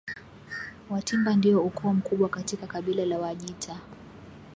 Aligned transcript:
Watimba 0.89 1.33
ndio 1.35 1.63
ukoo 1.65 1.93
mkubwa 1.93 2.29
katika 2.29 2.67
kabila 2.67 3.05
la 3.05 3.19
Wajita 3.19 3.77